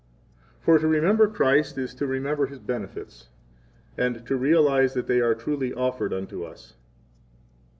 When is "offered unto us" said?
5.75-6.73